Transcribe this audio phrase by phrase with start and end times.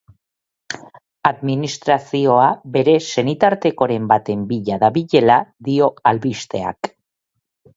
[1.29, 5.37] Administrazioa bere senitartekoren baten bila dabilela
[5.69, 6.91] dio albisteak.